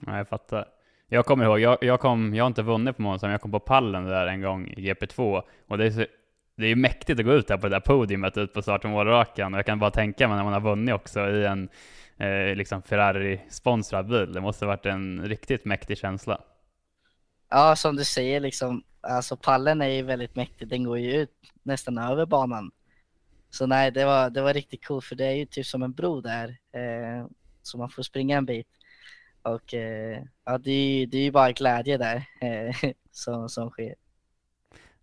Nej, 0.00 0.16
jag 0.16 0.28
fattar. 0.28 0.68
Jag 1.08 1.26
kommer 1.26 1.44
ihåg, 1.44 1.60
jag, 1.60 1.78
jag, 1.80 2.00
kom, 2.00 2.34
jag 2.34 2.44
har 2.44 2.46
inte 2.46 2.62
vunnit 2.62 2.96
på 2.96 3.02
Monza, 3.02 3.26
men 3.26 3.32
jag 3.32 3.40
kom 3.40 3.50
på 3.50 3.60
pallen 3.60 4.04
där 4.04 4.26
en 4.26 4.40
gång 4.40 4.68
i 4.68 4.92
GP2. 4.92 5.42
Och 5.68 5.78
det 5.78 5.86
är, 5.86 5.90
så, 5.90 6.06
det 6.56 6.66
är 6.66 6.76
mäktigt 6.76 7.20
att 7.20 7.26
gå 7.26 7.32
ut 7.32 7.48
där 7.48 7.56
på 7.56 7.68
det 7.68 7.74
där 7.74 7.80
podiumet 7.80 8.36
ut 8.36 8.52
på 8.52 8.62
start 8.62 8.84
och 8.84 8.90
målrakan. 8.90 9.54
Och 9.54 9.58
jag 9.58 9.66
kan 9.66 9.78
bara 9.78 9.90
tänka 9.90 10.28
mig 10.28 10.36
när 10.36 10.44
man 10.44 10.52
har 10.52 10.60
vunnit 10.60 10.94
också 10.94 11.30
i 11.30 11.44
en 11.44 11.68
eh, 12.18 12.56
liksom 12.56 12.82
Ferrari-sponsrad 12.82 14.06
bil. 14.08 14.32
Det 14.32 14.40
måste 14.40 14.64
ha 14.64 14.72
varit 14.72 14.86
en 14.86 15.24
riktigt 15.24 15.64
mäktig 15.64 15.98
känsla. 15.98 16.40
Ja, 17.54 17.76
som 17.76 17.96
du 17.96 18.04
säger, 18.04 18.40
liksom, 18.40 18.82
alltså 19.00 19.36
pallen 19.36 19.82
är 19.82 19.88
ju 19.88 20.02
väldigt 20.02 20.36
mäktig. 20.36 20.68
Den 20.68 20.84
går 20.84 20.98
ju 20.98 21.12
ut 21.12 21.30
nästan 21.62 21.98
över 21.98 22.26
banan. 22.26 22.70
Så 23.50 23.66
nej, 23.66 23.90
det 23.90 24.04
var, 24.04 24.30
det 24.30 24.42
var 24.42 24.54
riktigt 24.54 24.86
coolt 24.86 25.04
för 25.04 25.16
det 25.16 25.26
är 25.26 25.32
ju 25.32 25.46
typ 25.46 25.66
som 25.66 25.82
en 25.82 25.92
bro 25.92 26.20
där. 26.20 26.48
Eh, 26.48 27.26
så 27.62 27.78
man 27.78 27.90
får 27.90 28.02
springa 28.02 28.36
en 28.36 28.46
bit. 28.46 28.66
Och 29.42 29.74
eh, 29.74 30.22
ja, 30.44 30.58
det 30.58 30.70
är, 30.70 31.06
det 31.06 31.18
är 31.18 31.22
ju 31.22 31.30
bara 31.30 31.52
glädje 31.52 31.98
där 31.98 32.24
eh, 32.40 32.92
som, 33.10 33.48
som 33.48 33.70
sker. 33.70 33.94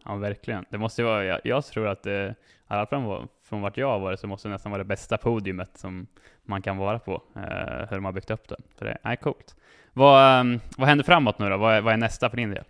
Ja, 0.05 0.15
verkligen. 0.15 0.65
Det 0.69 0.77
måste 0.77 1.03
vara, 1.03 1.25
jag, 1.25 1.41
jag 1.43 1.65
tror 1.65 1.87
att 1.87 2.03
det, 2.03 2.29
i 2.29 2.33
alla 2.67 2.85
fall 2.85 3.27
från, 3.43 3.61
vart 3.61 3.77
jag 3.77 3.87
har 3.87 3.99
varit, 3.99 4.19
så 4.19 4.27
måste 4.27 4.47
det 4.47 4.51
nästan 4.51 4.71
vara 4.71 4.83
det 4.83 4.87
bästa 4.87 5.17
podiumet 5.17 5.77
som 5.77 6.07
man 6.43 6.61
kan 6.61 6.77
vara 6.77 6.99
på, 6.99 7.23
eh, 7.35 7.89
hur 7.89 7.95
de 7.95 8.05
har 8.05 8.11
byggt 8.11 8.31
upp 8.31 8.47
det. 8.47 8.57
För 8.77 8.85
det 8.85 8.97
är 9.03 9.15
coolt. 9.15 9.55
Vad, 9.93 10.39
ehm, 10.39 10.59
vad 10.77 10.87
händer 10.87 11.05
framåt 11.05 11.39
nu 11.39 11.49
då? 11.49 11.57
Vad 11.57 11.75
är, 11.75 11.81
vad 11.81 11.93
är 11.93 11.97
nästa 11.97 12.29
för 12.29 12.37
din 12.37 12.49
del? 12.49 12.63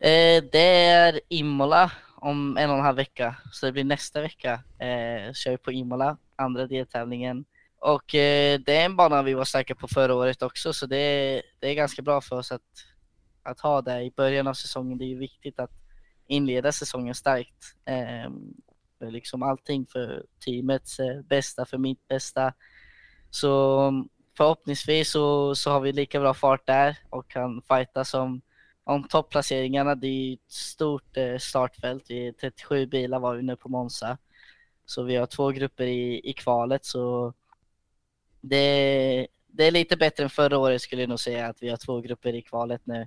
Eh, 0.00 0.44
det 0.52 0.84
är 0.84 1.20
Imola 1.28 1.92
om 2.16 2.56
en 2.56 2.70
och 2.70 2.76
en 2.76 2.84
halv 2.84 2.96
vecka, 2.96 3.36
så 3.52 3.66
det 3.66 3.72
blir 3.72 3.84
nästa 3.84 4.20
vecka. 4.20 4.52
Eh, 4.78 5.32
kör 5.32 5.50
vi 5.50 5.56
på 5.56 5.72
Imola, 5.72 6.16
andra 6.36 6.66
deltävlingen. 6.66 7.44
Och 7.78 8.14
eh, 8.14 8.60
det 8.66 8.76
är 8.76 8.84
en 8.84 8.96
bana 8.96 9.22
vi 9.22 9.34
var 9.34 9.44
säkra 9.44 9.76
på 9.76 9.88
förra 9.88 10.14
året 10.14 10.42
också, 10.42 10.72
så 10.72 10.86
det 10.86 10.96
är, 10.96 11.42
det 11.60 11.68
är 11.68 11.74
ganska 11.74 12.02
bra 12.02 12.20
för 12.20 12.36
oss 12.36 12.52
att, 12.52 12.62
att 13.42 13.60
ha 13.60 13.82
det 13.82 14.02
i 14.02 14.12
början 14.16 14.46
av 14.46 14.54
säsongen. 14.54 14.98
Det 14.98 15.04
är 15.04 15.08
ju 15.08 15.18
viktigt 15.18 15.58
att 15.58 15.72
inleda 16.26 16.72
säsongen 16.72 17.14
starkt. 17.14 17.64
Eh, 17.84 18.30
liksom 19.10 19.42
allting 19.42 19.86
för 19.86 20.24
teamets 20.44 21.00
eh, 21.00 21.22
bästa, 21.22 21.64
för 21.64 21.78
mitt 21.78 22.08
bästa. 22.08 22.52
Så 23.30 23.90
förhoppningsvis 24.36 25.10
så, 25.10 25.54
så 25.54 25.70
har 25.70 25.80
vi 25.80 25.92
lika 25.92 26.20
bra 26.20 26.34
fart 26.34 26.66
där 26.66 26.98
och 27.10 27.28
kan 27.28 27.62
fighta 27.62 28.04
som 28.04 28.40
om 28.84 29.08
topplaceringarna. 29.08 29.94
Det 29.94 30.06
är 30.06 30.34
ett 30.34 30.52
stort 30.52 31.16
eh, 31.16 31.38
startfält. 31.38 32.04
Vi 32.08 32.28
är 32.28 32.32
37 32.32 32.86
bilar 32.86 33.18
var 33.18 33.34
vi 33.34 33.42
nu 33.42 33.56
på 33.56 33.68
Monza. 33.68 34.18
Så 34.86 35.02
vi 35.02 35.16
har 35.16 35.26
två 35.26 35.50
grupper 35.50 35.86
i, 35.86 36.30
i 36.30 36.32
kvalet 36.32 36.84
så 36.84 37.34
det, 38.40 39.26
det 39.46 39.64
är 39.64 39.70
lite 39.70 39.96
bättre 39.96 40.24
än 40.24 40.30
förra 40.30 40.58
året 40.58 40.82
skulle 40.82 41.02
jag 41.02 41.08
nog 41.08 41.20
säga 41.20 41.46
att 41.46 41.62
vi 41.62 41.68
har 41.68 41.76
två 41.76 42.00
grupper 42.00 42.34
i 42.34 42.42
kvalet 42.42 42.80
nu. 42.84 43.06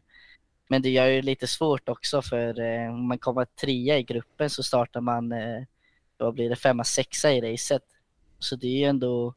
Men 0.68 0.82
det 0.82 0.90
gör 0.90 1.08
ju 1.08 1.22
lite 1.22 1.48
svårt 1.48 1.90
också 1.90 2.22
för 2.22 2.60
eh, 2.60 2.90
om 2.90 3.08
man 3.08 3.20
kommer 3.20 3.46
trea 3.46 3.98
i 3.98 4.04
gruppen 4.04 4.50
så 4.50 4.64
startar 4.64 5.02
man, 5.02 5.32
eh, 5.32 5.64
då 6.18 6.32
blir 6.32 6.50
det 6.50 6.56
femma, 6.56 6.84
sexa 6.84 7.32
i 7.32 7.54
racet. 7.54 7.84
Så 8.40 8.56
det 8.56 8.68
är 8.68 8.78
ju 8.78 8.86
ändå, 8.86 9.34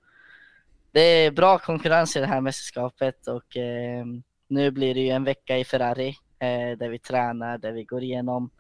det 0.93 1.01
är 1.01 1.31
bra 1.31 1.59
konkurrens 1.59 2.17
i 2.17 2.21
det 2.21 2.27
här 2.27 2.41
mästerskapet 2.41 3.27
och 3.27 3.57
eh, 3.57 4.05
nu 4.49 4.71
blir 4.71 4.95
det 4.95 5.01
ju 5.01 5.11
en 5.11 5.25
vecka 5.25 5.59
i 5.59 5.65
Ferrari 5.65 6.09
eh, 6.39 6.79
där 6.79 6.89
vi 6.89 6.99
tränar, 6.99 7.59
där 7.59 7.73
vi 7.73 7.85
går 7.85 8.03
igenom 8.03 8.51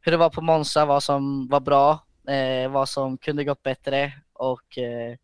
hur 0.00 0.12
det 0.12 0.18
var 0.18 0.30
på 0.30 0.40
Monza, 0.40 0.84
vad 0.84 1.02
som 1.02 1.48
var 1.48 1.60
bra, 1.60 2.06
eh, 2.28 2.70
vad 2.70 2.88
som 2.88 3.18
kunde 3.18 3.44
gått 3.44 3.62
bättre 3.62 4.12
och 4.32 4.78
eh, 4.78 5.16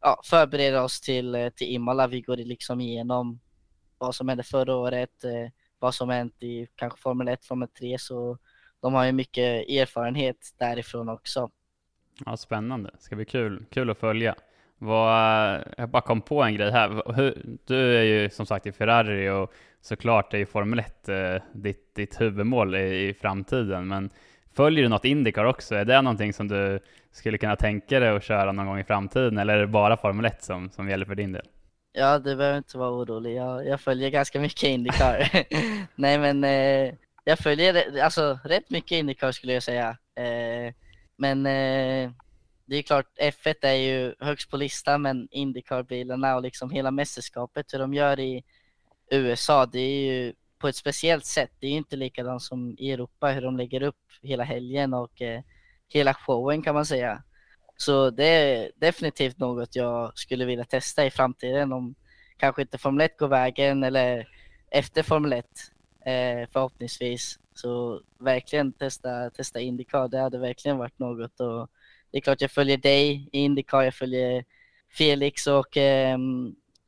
ja, 0.00 0.20
förbereda 0.24 0.82
oss 0.82 1.00
till, 1.00 1.34
eh, 1.34 1.48
till 1.48 1.74
Imola. 1.74 2.06
Vi 2.06 2.20
går 2.20 2.36
liksom 2.36 2.80
igenom 2.80 3.40
vad 3.98 4.14
som 4.14 4.28
hände 4.28 4.44
förra 4.44 4.76
året, 4.76 5.24
eh, 5.24 5.50
vad 5.78 5.94
som 5.94 6.08
hänt 6.08 6.42
i 6.42 6.66
kanske 6.74 7.00
Formel 7.00 7.28
1, 7.28 7.44
Formel 7.44 7.68
3, 7.68 7.98
så 7.98 8.38
de 8.80 8.94
har 8.94 9.04
ju 9.04 9.12
mycket 9.12 9.68
erfarenhet 9.68 10.54
därifrån 10.58 11.08
också. 11.08 11.50
Ja, 12.24 12.36
spännande. 12.36 12.90
Det 12.92 13.02
ska 13.02 13.16
bli 13.16 13.24
kul, 13.24 13.64
kul 13.70 13.90
att 13.90 13.98
följa. 13.98 14.34
Vad, 14.78 15.64
jag 15.76 15.88
bara 15.88 16.02
kom 16.02 16.20
på 16.20 16.42
en 16.42 16.54
grej 16.54 16.70
här. 16.70 17.02
Du 17.66 17.96
är 17.96 18.02
ju 18.02 18.30
som 18.30 18.46
sagt 18.46 18.66
i 18.66 18.72
Ferrari 18.72 19.28
och 19.28 19.52
såklart 19.80 20.34
är 20.34 20.38
ju 20.38 20.46
Formel 20.46 20.78
1 20.78 21.08
eh, 21.08 21.42
ditt, 21.52 21.94
ditt 21.94 22.20
huvudmål 22.20 22.74
i, 22.74 23.08
i 23.08 23.14
framtiden. 23.14 23.88
Men 23.88 24.10
följer 24.54 24.82
du 24.82 24.88
något 24.88 25.04
Indycar 25.04 25.44
också? 25.44 25.74
Är 25.74 25.84
det 25.84 26.02
någonting 26.02 26.32
som 26.32 26.48
du 26.48 26.80
skulle 27.12 27.38
kunna 27.38 27.56
tänka 27.56 28.00
dig 28.00 28.08
att 28.08 28.24
köra 28.24 28.52
någon 28.52 28.66
gång 28.66 28.78
i 28.78 28.84
framtiden 28.84 29.38
eller 29.38 29.54
är 29.54 29.60
det 29.60 29.66
bara 29.66 29.96
Formel 29.96 30.24
1 30.24 30.44
som, 30.44 30.70
som 30.70 30.88
gäller 30.88 31.06
för 31.06 31.14
din 31.14 31.32
del? 31.32 31.46
Ja, 31.92 32.18
du 32.18 32.36
behöver 32.36 32.58
inte 32.58 32.78
vara 32.78 32.90
orolig. 32.90 33.36
Jag, 33.36 33.66
jag 33.66 33.80
följer 33.80 34.10
ganska 34.10 34.40
mycket 34.40 34.62
Indycar. 34.62 35.30
Nej, 35.94 36.18
men 36.18 36.44
eh, 36.44 36.94
jag 37.24 37.38
följer 37.38 38.02
alltså 38.02 38.38
rätt 38.44 38.70
mycket 38.70 38.92
Indycar 38.92 39.32
skulle 39.32 39.52
jag 39.52 39.62
säga. 39.62 39.88
Eh, 40.16 40.74
men 41.18 41.46
eh, 41.46 42.10
det 42.66 42.76
är 42.76 42.82
klart, 42.82 43.06
F1 43.20 43.54
är 43.60 43.74
ju 43.74 44.14
högst 44.20 44.50
på 44.50 44.56
listan, 44.56 45.02
men 45.02 45.28
Indycar-bilarna 45.30 46.36
och 46.36 46.42
liksom 46.42 46.70
hela 46.70 46.90
mästerskapet, 46.90 47.74
hur 47.74 47.78
de 47.78 47.94
gör 47.94 48.20
i 48.20 48.44
USA, 49.10 49.66
det 49.66 49.78
är 49.78 50.12
ju 50.12 50.34
på 50.58 50.68
ett 50.68 50.76
speciellt 50.76 51.24
sätt. 51.24 51.50
Det 51.60 51.66
är 51.66 51.70
ju 51.70 51.76
inte 51.76 51.96
likadant 51.96 52.42
som 52.42 52.76
i 52.78 52.92
Europa, 52.92 53.30
hur 53.30 53.40
de 53.40 53.56
lägger 53.56 53.82
upp 53.82 53.96
hela 54.22 54.44
helgen 54.44 54.94
och 54.94 55.22
eh, 55.22 55.40
hela 55.88 56.14
showen 56.14 56.62
kan 56.62 56.74
man 56.74 56.86
säga. 56.86 57.22
Så 57.76 58.10
det 58.10 58.26
är 58.26 58.70
definitivt 58.76 59.38
något 59.38 59.76
jag 59.76 60.18
skulle 60.18 60.44
vilja 60.44 60.64
testa 60.64 61.06
i 61.06 61.10
framtiden 61.10 61.72
om 61.72 61.94
kanske 62.36 62.62
inte 62.62 62.78
Formel 62.78 63.06
1 63.06 63.18
går 63.18 63.28
vägen 63.28 63.82
eller 63.82 64.28
efter 64.70 65.02
Formel 65.02 65.32
1 65.32 65.46
eh, 66.06 66.48
förhoppningsvis. 66.52 67.38
Så 67.54 68.00
verkligen 68.18 68.72
testa, 68.72 69.30
testa 69.30 69.60
Indycar, 69.60 70.08
det 70.08 70.18
hade 70.18 70.38
verkligen 70.38 70.78
varit 70.78 70.98
något 70.98 71.40
att 71.40 71.70
det 72.10 72.18
är 72.18 72.20
klart 72.20 72.40
jag 72.40 72.50
följer 72.50 72.76
dig 72.76 73.28
i 73.32 73.38
Indycar, 73.38 73.82
jag 73.82 73.94
följer 73.94 74.44
Felix 74.98 75.46
och, 75.46 75.76
eh, 75.76 76.18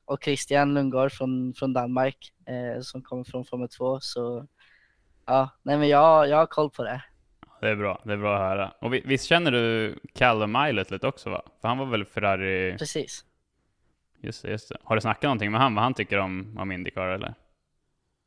och 0.04 0.24
Christian 0.24 0.74
Lundgaard 0.74 1.12
från, 1.12 1.54
från 1.54 1.72
Danmark 1.72 2.32
eh, 2.46 2.80
som 2.80 3.02
kommer 3.02 3.24
från 3.24 3.44
Formel 3.44 3.68
2 3.68 4.00
så 4.00 4.46
ja, 5.26 5.50
nej 5.62 5.78
men 5.78 5.88
jag, 5.88 6.28
jag 6.28 6.36
har 6.36 6.46
koll 6.46 6.70
på 6.70 6.84
det. 6.84 7.02
Det 7.60 7.68
är 7.68 7.76
bra, 7.76 8.02
det 8.04 8.12
är 8.12 8.16
bra 8.16 8.34
att 8.34 8.40
höra. 8.40 8.72
Och 8.80 8.94
visst 8.94 9.24
känner 9.24 9.52
du 9.52 9.98
Callum 10.14 10.56
Eilert 10.56 10.90
lite 10.90 11.06
också 11.06 11.30
va? 11.30 11.42
För 11.60 11.68
han 11.68 11.78
var 11.78 11.86
väl 11.86 12.04
Ferrari... 12.04 12.76
Precis. 12.78 13.24
Just 14.20 14.42
det, 14.42 14.50
just 14.50 14.68
det. 14.68 14.76
Har 14.84 14.94
du 14.94 15.00
snackat 15.00 15.22
någonting 15.22 15.52
med 15.52 15.60
han, 15.60 15.74
vad 15.74 15.84
han 15.84 15.94
tycker 15.94 16.18
om, 16.18 16.58
om 16.58 16.72
Indycar 16.72 17.08
eller? 17.08 17.34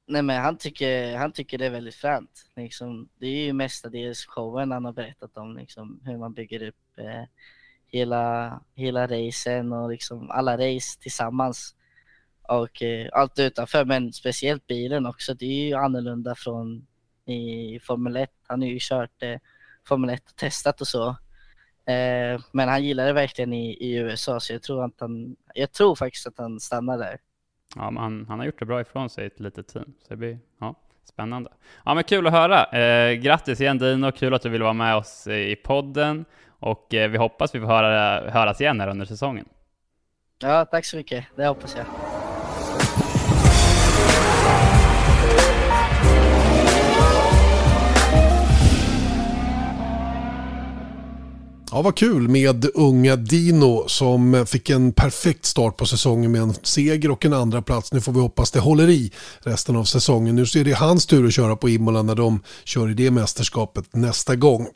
Nej 0.08 0.22
men 0.22 0.42
han 0.42 0.58
tycker, 0.58 1.18
han 1.18 1.32
tycker 1.32 1.58
det 1.58 1.66
är 1.66 1.70
väldigt 1.70 1.96
fränt. 1.96 2.46
Liksom, 2.56 3.10
det 3.20 3.28
är 3.28 3.46
ju 3.46 3.54
mestadels 3.54 4.26
showen 4.26 4.72
han 4.72 4.86
har 4.86 4.94
berättat 4.94 5.38
om, 5.38 5.58
liksom, 5.58 6.02
hur 6.06 6.18
man 6.18 6.34
bygger 6.34 6.68
upp 6.68 6.98
eh, 6.98 7.24
hela, 7.88 8.60
hela 8.76 9.08
racen 9.08 9.74
och 9.74 9.90
liksom 9.90 10.32
alla 10.32 10.58
race 10.58 11.00
tillsammans. 11.02 11.76
Och 12.42 12.82
eh, 12.82 13.10
allt 13.14 13.40
utanför, 13.40 13.86
men 13.86 14.14
speciellt 14.14 14.68
bilen 14.68 15.06
också. 15.06 15.34
Det 15.34 15.46
är 15.46 15.68
ju 15.68 15.74
annorlunda 15.74 16.36
från 16.36 16.88
i 17.26 17.80
Formel 17.80 18.16
1. 18.16 18.30
Han 18.48 18.62
har 18.62 18.70
ju 18.70 18.78
kört 18.82 19.24
eh, 19.24 19.38
Formel 19.88 20.10
1 20.10 20.30
och 20.30 20.36
testat 20.36 20.82
och 20.82 20.88
så. 20.88 21.08
Eh, 21.86 22.42
men 22.52 22.70
han 22.70 22.84
gillar 22.84 23.06
det 23.06 23.14
verkligen 23.14 23.54
i, 23.54 23.72
i 23.72 23.94
USA 23.94 24.40
så 24.40 24.54
jag 24.54 24.64
tror, 24.64 24.86
att 24.86 25.00
han, 25.00 25.36
jag 25.54 25.72
tror 25.72 25.96
faktiskt 25.96 26.28
att 26.28 26.38
han 26.38 26.60
stannar 26.60 26.98
där. 26.98 27.20
Ja, 27.76 27.92
men 27.92 28.04
han, 28.04 28.26
han 28.30 28.40
har 28.40 28.46
gjort 28.46 28.60
det 28.60 28.66
bra 28.66 28.82
ifrån 28.82 29.10
sig 29.10 29.24
i 29.24 29.28
ett 29.28 29.40
litet 29.40 29.68
team. 29.68 29.94
Så 30.04 30.06
det 30.10 30.16
blir 30.16 30.40
ja, 30.60 30.76
spännande. 31.04 31.50
Ja, 31.86 31.94
men 31.94 32.04
kul 32.04 32.28
att 32.28 32.34
höra. 32.34 32.66
Eh, 32.66 33.14
grattis 33.14 33.62
igen 33.62 33.78
Dino, 33.78 34.12
kul 34.12 34.34
att 34.34 34.42
du 34.42 34.50
vill 34.50 34.64
vara 34.64 34.74
med 34.74 34.96
oss 34.96 35.28
i 35.28 35.56
podden. 35.56 36.26
Och 36.60 36.94
eh, 36.94 37.10
vi 37.10 37.18
hoppas 37.18 37.56
vi 37.56 37.60
får 37.60 37.68
höra, 37.68 38.30
höras 38.32 38.62
igen 38.62 38.80
här 38.80 38.88
under 38.88 39.06
säsongen. 39.06 39.46
Ja, 40.42 40.66
tack 40.66 40.86
så 40.86 40.98
mycket. 40.98 41.26
Det 41.36 41.48
hoppas 41.48 41.76
jag. 41.76 42.11
Ja, 51.82 51.84
vad 51.84 51.96
kul 51.96 52.28
med 52.28 52.66
unga 52.74 53.16
Dino 53.16 53.84
som 53.88 54.46
fick 54.48 54.70
en 54.70 54.94
perfekt 54.94 55.46
start 55.46 55.78
på 55.78 55.86
säsongen 55.86 56.32
med 56.32 56.42
en 56.42 56.54
seger 56.64 57.12
och 57.12 57.26
en 57.26 57.34
andra 57.34 57.62
plats. 57.62 57.94
Nu 57.94 58.02
får 58.02 58.12
vi 58.12 58.20
hoppas 58.20 58.52
det 58.52 58.60
håller 58.60 58.90
i 58.90 59.12
resten 59.40 59.76
av 59.76 59.84
säsongen. 59.84 60.36
Nu 60.36 60.42
är 60.42 60.64
det 60.64 60.72
hans 60.72 61.06
tur 61.06 61.28
att 61.28 61.34
köra 61.34 61.56
på 61.56 61.70
Imola 61.70 62.02
när 62.02 62.16
de 62.16 62.44
kör 62.64 62.90
i 62.90 62.94
det 62.94 63.12
mästerskapet 63.12 63.86
nästa 63.92 64.36
gång. 64.36 64.68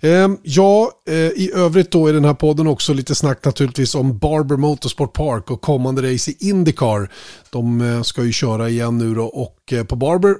Ehm, 0.00 0.38
ja, 0.42 0.92
eh, 1.08 1.14
i 1.16 1.50
övrigt 1.54 1.90
då 1.90 2.08
i 2.08 2.12
den 2.12 2.24
här 2.24 2.34
podden 2.34 2.66
också 2.66 2.92
lite 2.92 3.14
snack 3.14 3.44
naturligtvis 3.44 3.94
om 3.94 4.18
Barber 4.18 4.56
Motorsport 4.56 5.12
Park 5.12 5.50
och 5.50 5.60
kommande 5.60 6.12
race 6.12 6.30
i 6.30 6.36
Indycar. 6.40 7.10
De 7.50 7.80
eh, 7.80 8.02
ska 8.02 8.24
ju 8.24 8.32
köra 8.32 8.68
igen 8.68 8.98
nu 8.98 9.14
då 9.14 9.24
och 9.24 9.72
eh, 9.72 9.84
på 9.84 9.96
Barber 9.96 10.34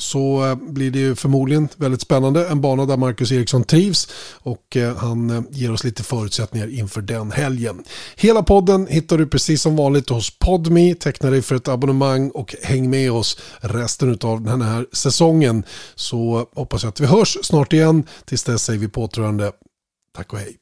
så 0.00 0.56
blir 0.60 0.90
det 0.90 0.98
ju 0.98 1.14
förmodligen 1.14 1.68
väldigt 1.76 2.00
spännande. 2.00 2.48
En 2.48 2.60
bana 2.60 2.86
där 2.86 2.96
Marcus 2.96 3.32
Eriksson 3.32 3.64
trivs 3.64 4.08
och 4.32 4.76
han 4.96 5.46
ger 5.50 5.72
oss 5.72 5.84
lite 5.84 6.02
förutsättningar 6.02 6.78
inför 6.78 7.00
den 7.00 7.30
helgen. 7.30 7.84
Hela 8.16 8.42
podden 8.42 8.86
hittar 8.86 9.18
du 9.18 9.26
precis 9.26 9.62
som 9.62 9.76
vanligt 9.76 10.08
hos 10.08 10.38
Podme. 10.38 10.94
Teckna 10.94 11.30
dig 11.30 11.42
för 11.42 11.54
ett 11.54 11.68
abonnemang 11.68 12.30
och 12.30 12.54
häng 12.62 12.90
med 12.90 13.12
oss 13.12 13.38
resten 13.60 14.18
av 14.22 14.42
den 14.42 14.62
här 14.62 14.86
säsongen. 14.92 15.64
Så 15.94 16.46
hoppas 16.54 16.82
jag 16.82 16.88
att 16.88 17.00
vi 17.00 17.06
hörs 17.06 17.38
snart 17.42 17.72
igen. 17.72 18.04
Tills 18.24 18.37
Tills 18.38 18.44
dess 18.44 18.62
säger 18.62 18.80
vi 18.80 18.88
påtrående. 18.88 19.52
Tack 20.16 20.32
och 20.32 20.38
hej. 20.38 20.56